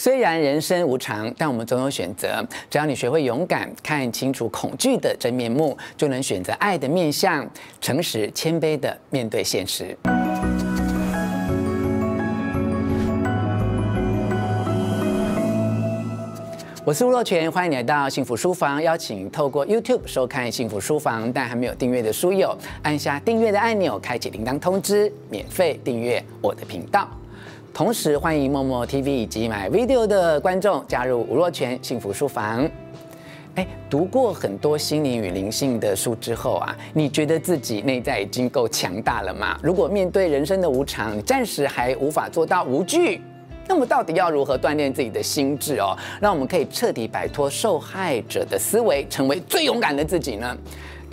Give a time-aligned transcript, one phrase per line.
[0.00, 2.40] 虽然人生无常，但我们总有选择。
[2.70, 7.44] 只要你学会勇敢，看清楚恐惧的真面目，就能选择爱的面向，
[7.80, 9.98] 诚实谦卑的面对现实。
[16.84, 18.80] 我是吴若权，欢迎你来到幸福书房。
[18.80, 27.08] 邀请透过 YouTube 收看幸福书房，但还没有订阅的书友，按下订阅的按钮，开启铃铛通知，免费订阅我的频道。
[27.72, 32.68] 同时欢迎默默 TV 以及 MyVideo 的观众加入吴若权幸福书房。
[33.54, 39.58] 哎，读过很多心灵与灵性的书之后啊，你觉得自己内在已经够强大了吗？
[39.62, 43.20] 如果面对人生的无常，你暂时还无法做到无惧，
[43.68, 50.56] 那么到底要如何锻炼自己的心智哦，让我们可以彻底摆脱受害者的思维，成为最勇敢的自己呢？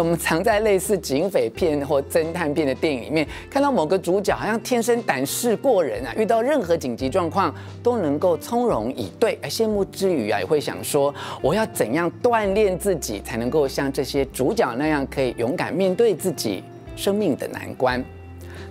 [0.00, 9.38] 我们常在类似警匪片或侦探片的电影里面看到某个主角好像天生胆识过人啊，遇到任何紧急状况都能够从容以对。
[9.42, 16.64] 而羡慕之余啊，也会想说，我要怎样锻炼自己，才能够像这些主角那样，可以勇敢面对自己
[16.96, 18.02] 生命的难关？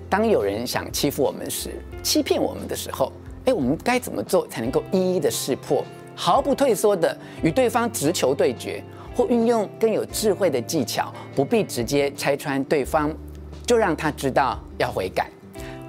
[0.09, 1.69] 当有人想欺负我们时，
[2.01, 3.11] 欺骗我们的时候，
[3.45, 5.85] 哎，我们该怎么做才能够一一的识破，
[6.15, 8.83] 毫不退缩的与对方直球对决？
[9.15, 13.13] 或运用更有智慧的技巧，不必直接拆穿对方，
[13.65, 15.29] 就让他知道要悔改。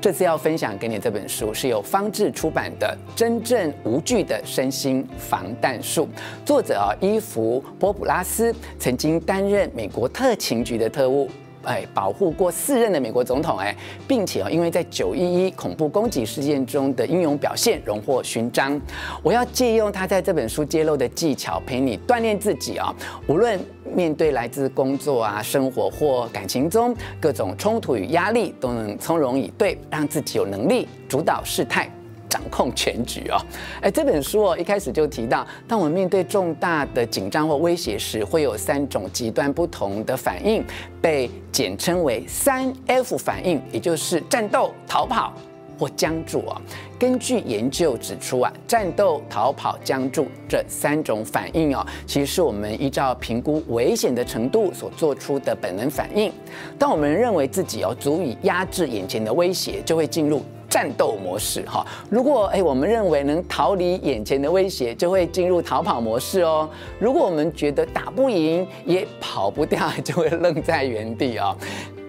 [0.01, 6.05] 这次要分享给你这本书是由方志出版的《真正无惧的身心防弹术》，
[6.45, 11.31] 作者啊伊芙波普拉斯曾经担任美国特勤局的特务。
[11.65, 18.81] 哎，保护过四任的美国总统，哎，并且哦，因为在九一一恐怖攻击事件中的英勇表现，荣获勋章。
[19.23, 22.95] 我要借用他在这本书揭露的技巧，陪你锻炼自己啊，
[23.27, 23.59] 无论
[23.95, 31.91] 面对来自工作啊、生活或感情中各种冲突与压力，都能从容以对，让自己有能力主导事态。
[32.33, 33.37] 掌控全局哦，
[33.83, 40.65] 哎，这本书哦一开始就提到，当我们面对重大的紧张或威胁时，会有三种极端不同的反应，
[40.99, 45.35] 被简称为三 F 反应，也就是战斗、逃跑
[45.79, 46.59] 或僵住啊。
[46.99, 56.33] 根据研究指出啊，战斗、逃跑、僵住这三种反应哦，其实是我们依照评估危险的程度所做出的本能反应。
[56.79, 60.41] 当我们认为自己哦足以压制眼前的威胁，就会进入。
[60.73, 66.67] 战斗模式哈，如果诶我们认为能逃离眼前的威胁，就会进入逃跑模式哦。
[66.99, 71.55] 如果我们觉得打不赢也跑不掉，就会愣在原地哦。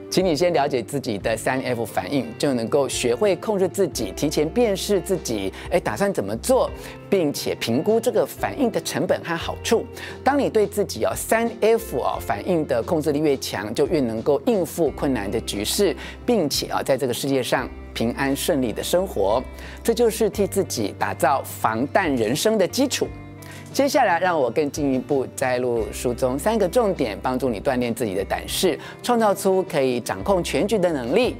[0.10, 6.72] 请你先了解自己的三 F 反应，就能够学会控制自己，提前辨识自己诶打算怎么做，
[7.10, 9.86] 并且评估这个反应的成本和好处。
[10.24, 15.94] 当你对自己哦三 F 哦反应的控制力越强，就越能够应付困难的局势，
[16.26, 17.68] 并且啊在这个世界上。
[17.94, 19.42] 平安顺利的生活，
[19.84, 23.08] 这就是替自己打造防弹人生的基础。
[23.72, 31.36] 接下来，让我更进一步摘录书中三个重点，帮助你锻炼自己的胆识，创造出可以掌控全局的能力：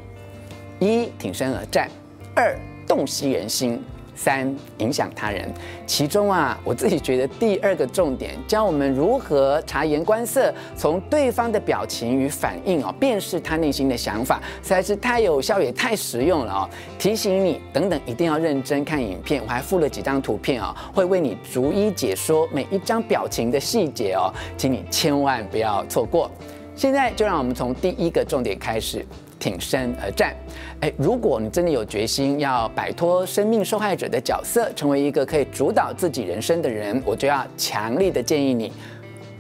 [0.80, 1.88] 一、挺身而战；
[2.36, 3.80] 二、洞悉人心。
[4.16, 5.52] 三、影响他人，
[5.86, 16.70] 其中啊，我自己觉得第二个重点教我们如何察言观色，从对方的表情与反应哦，辨识他内心的想法，实在是太有效也太实用了哦。
[17.00, 26.30] 提醒你，等等一定要认真看影片，我还附了几张图片哦，会为你逐一解说每一张表情的细节哦，请你千万不要错过。
[26.76, 29.06] 现在就让我们从第一个重点开始。
[29.44, 30.34] 挺身而战，
[30.80, 38.72] 哎，如果你真的有决心要摆脱生命受害者的角色，成为一个可以主导自己人生的人，我就要强力的建议你，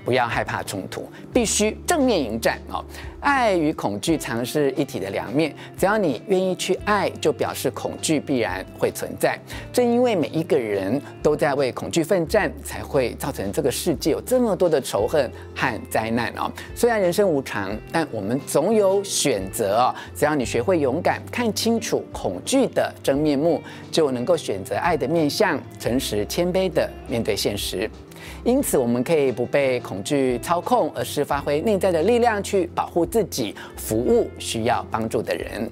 [0.03, 2.83] 不要害怕冲突，必须正面迎战哦。
[3.19, 9.39] 爱与恐惧常是一体的两面，只要你愿意去爱，就表示恐惧必然会存在。
[9.71, 16.51] 正因为每一个人都在为恐惧奋战，才会造成这个世界有这么多的仇恨和灾难哦。
[16.75, 19.95] 虽然人生无常，但我们总有选择哦。
[20.13, 27.89] 只要你学会勇敢，看清楚恐惧的真面目，就能够选择爱的面向，诚实谦卑的面对现实。
[28.43, 35.69] 因此，我们可以不被恐惧操控，而是发挥内在的力量去保护自己，服务需要帮助的人。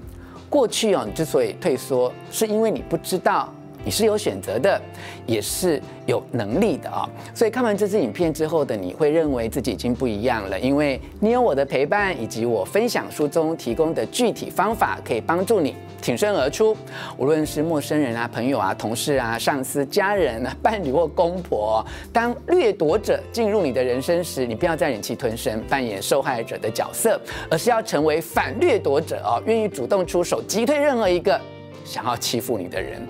[0.50, 3.54] 过去哦，你之所以退缩，是因为你不知道
[3.84, 4.82] 你是有选择的，
[5.26, 5.82] 也是。
[6.08, 16.76] 有能力的啊，所以看完这支影片之后的你会认为自己已经不一样了，因为你有我的陪伴，以及我分享书中提供的具体方法，可以帮助你挺身而出。
[17.18, 31.40] 无论是陌生人啊、朋友啊、同事啊、上司、家人啊、伴侣或公婆，当掠夺者进入你的人生时，你不要再忍气吞声，扮演受害者的角色，而是要成为反掠夺者哦，愿意主动出手击退任何一个
[31.86, 33.02] 想要欺负你的人。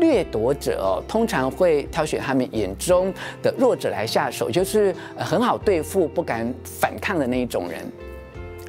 [0.00, 3.12] 掠夺者哦，通常会挑选他们眼中
[3.42, 7.80] 的弱者来下手，就是很好对付、不敢反抗的那一种人。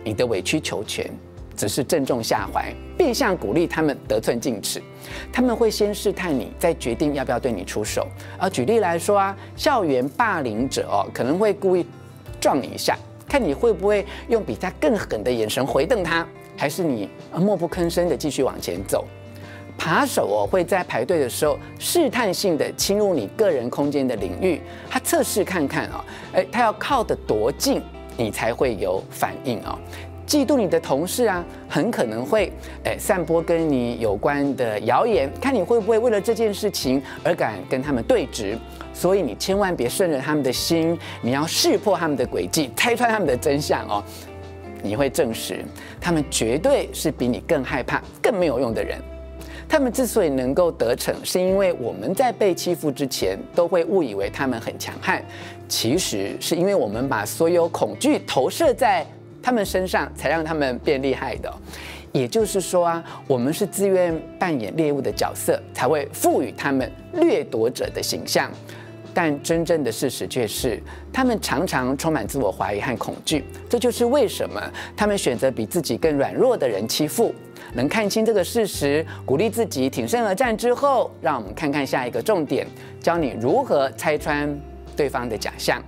[0.03, 1.09] 你的委曲求全，
[1.55, 4.81] 只是正中下怀，变相鼓励他们得寸进尺。
[5.31, 8.07] 他们会先试探你，再决定要不要对你出手。
[8.37, 11.85] 而举例来说啊，校园霸凌者哦，可能会故意
[12.39, 12.97] 撞你一下，
[13.27, 16.25] 看你会不会用比他更狠的眼神回瞪他，
[16.57, 19.05] 还是你默不吭声的继续往前走。
[19.79, 27.81] 扒手哦，会在排队的时候试探性的侵入你个人空间的领域，他测试看看啊，诶，他要靠得多近，
[28.17, 29.79] 你才会有反应哦。
[30.27, 32.51] 嫉妒你的同事啊，很可能会
[32.83, 38.55] 诶散播跟你有关的谣言，看你会不会为了这件事情而敢跟他们对峙。
[38.93, 44.03] 所以你千万别顺着他们的心，你要识破他们的诡计，拆穿他们的真相哦。
[44.83, 45.65] 你会证实，
[45.99, 49.01] 他们绝对是比你更害怕、更没有用的人。
[49.69, 55.23] 他们之所以能够得逞，是因为我们在被欺负之前都会误以为他们很强悍，
[55.67, 59.05] 其实是因为我们把所有恐惧投射在
[59.43, 61.53] 他们身上，才让他们变厉害的。
[62.11, 68.51] 也就是说啊，我们是自愿扮演猎物的角色，才会赋予他们掠夺者的形象。
[69.13, 70.81] 但真正的事实却是，
[71.13, 73.43] 他们常常充满自我怀疑和恐惧。
[73.69, 74.61] 这就是为什么
[74.97, 77.33] 他们选择比自己更软弱的人欺负。
[77.73, 82.65] 能看清这个事实，鼓励自己挺身而战之后，让我们看看下一个重点，
[83.01, 84.59] 教你如何拆穿
[84.95, 85.81] 对方的假象。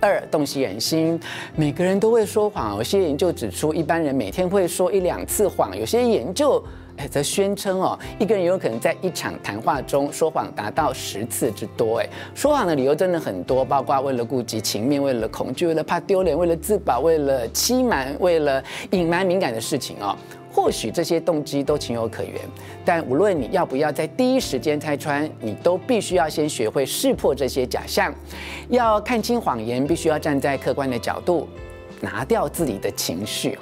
[0.00, 1.20] 二，洞悉人心。
[1.54, 5.76] 每个人都会说谎，有些研究指出，一般人每天会说一两次谎。
[5.78, 6.60] 有些研究
[7.08, 11.98] 则宣称哦，一个人有可能在一场谈话中说谎达到十次之多。
[11.98, 20.16] 哎，说谎的理由真的很多，包括为了顾及情面，为了恐惧，为了怕丢脸，为了自保，为了欺瞒，为了隐瞒敏感的事情哦。
[20.54, 22.38] 或许这些动机都情有可原，
[22.84, 28.14] 但无论你要不要在第一时间拆穿，你都必须要先学会识破这些假象。
[28.68, 31.48] 要看清谎言，必须要站在客观的角度，
[32.02, 33.58] 拿掉自己的情绪。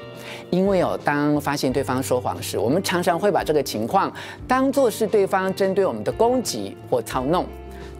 [0.50, 4.12] 因为哦，当发现对方说谎时，我们常常会把这个情况
[4.46, 7.46] 当作是对方针对我们的攻击或操弄。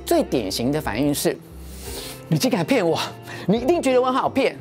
[0.05, 1.37] 最典型的反应是：
[2.28, 2.99] 你竟敢骗我！
[3.46, 4.56] 你一定觉得我好骗。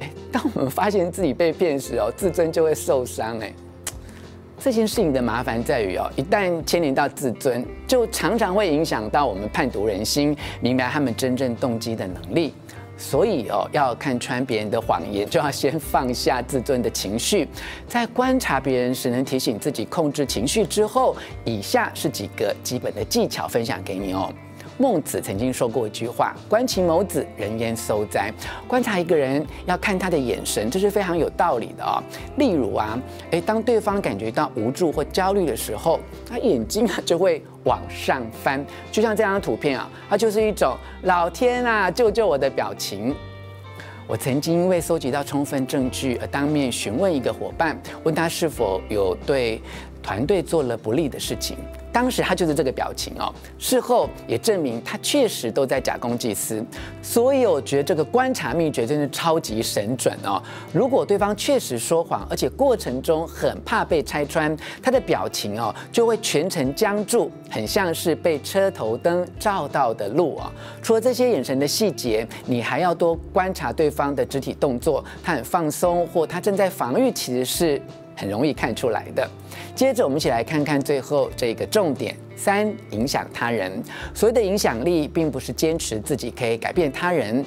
[0.00, 3.38] 诶， 当我们发现自己被骗时哦，自尊就会受伤。
[3.38, 3.54] 诶。
[4.60, 12.52] 这件事情的麻烦在于哦，一旦牵连到自尊，就常常会影响到我们判读人心、明白他们真正动机的能力。
[12.98, 17.48] 所以哦，要看穿别人的谎言，就要先放下自尊的情绪，
[17.86, 24.30] 在观察别人时，能提醒自己控制情绪之后，以下是几个基本的技巧分享给你哦。
[24.80, 28.32] 孟子曾经说过一句话：“观其眸子，人焉受哉？”
[28.68, 32.00] 观察一个人要看他的眼神，这是非常有道理的哦。
[32.36, 32.96] 例如啊，
[33.32, 43.12] 诶，当对方感觉到无助或焦虑的时候，他眼睛啊就会往上翻，就像这张图片啊，它就是一种“老天啊，救救我”的表情。
[44.06, 49.60] 我曾经因为搜集到充分证据而当面询问一个伙伴，问他是否有对
[50.08, 51.58] 团队做了不利的事情。
[51.92, 56.64] 当时他就是这个表情哦，事后也证明他确实都在假公济私，
[57.02, 60.40] 所以我觉得这个观察秘诀真的超级神准哦。
[60.72, 70.50] 如果对方确实说谎，而且过程中很怕被拆穿，他的表情哦就会全程僵住，很像是被车头灯照到的路啊。
[70.82, 77.82] 除了这些眼神的细节，你还要多观察对方的肢体动作，他很放松或他正在防御，其实是。
[78.18, 79.26] 很容易看出来的。
[79.76, 83.80] 接着，我们一起来看看最后这个重点：三、影响他人。
[84.12, 87.44] 所谓的影响力，并不是坚持自己可以改变他人，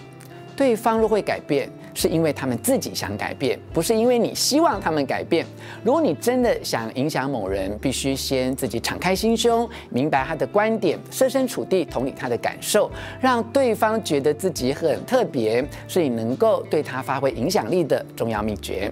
[0.55, 1.69] 对方若会改变。
[1.93, 5.45] 是因为他们自己想改变，不是因为你希望他们改变。
[5.83, 18.91] 如果你真的想影响某人，必须先自己敞开心胸，明白他的观点，设身处地同理他的感受，让对方觉得自己很特别，是你能够对他发挥影响力的重要秘诀。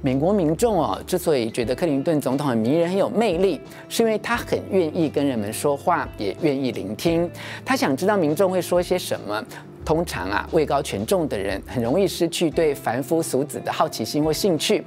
[0.00, 7.30] 美国民众哦，之所以觉得克林顿总统很迷人、很有魅力，是因为他很愿意跟人们说话，也愿意聆听。
[7.64, 9.44] 他想知道民众会说些什么。
[9.84, 14.84] 通常啊，位高权重的人很容易失去对凡夫俗子的好奇心或兴趣，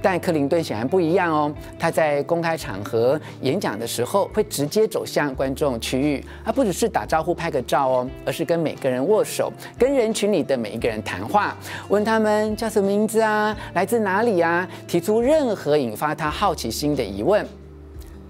[0.00, 1.52] 但克林顿显然不一样哦。
[1.78, 11.56] 他在公开场合演讲的时候，会直接走向观众区域，而不只是打招呼、拍个照哦，而是跟每个人握手，跟人群里的每一个人谈话，
[11.88, 17.46] 问他们叫什么名字啊，来自哪里啊，提出任何引发他好奇心的疑问。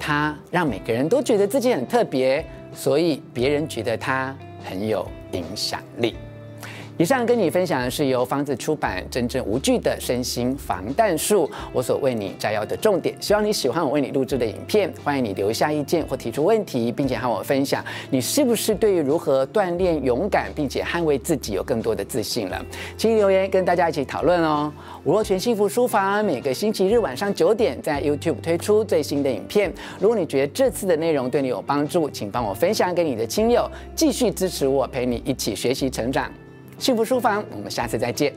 [0.00, 4.34] 他让每个人都觉得自己很特别，所以别人觉得他
[4.64, 6.27] 很有影响力。
[6.98, 13.14] 以上跟你分享的是由方子出版《真正无惧的身心防弹术》，我所为你摘要的重点。
[13.20, 22.66] 希望你喜欢我为你录制的影片，欢迎你留下意见或提出问题，并且和我分享你是不是对于如何锻炼勇敢并且捍卫自己有更多的自信了。
[22.96, 24.72] 请留言跟大家一起讨论哦。
[25.04, 29.72] 吴若权幸福书房每个星期日晚上九点在 YouTube 推出最新的影片。
[30.00, 36.28] 如果你觉得这次的内容对你有帮助，请帮我分享给你的亲友，继续支持我，陪你一起学习成长。
[36.78, 38.32] 幸福书房，我们下次再见。